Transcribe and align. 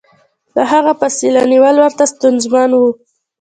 له 0.55 0.63
هغه 0.71 0.91
فاصله 0.99 1.41
نیول 1.53 1.75
ورته 1.79 2.03
ستونزمن 2.13 2.69
و. 2.75 2.81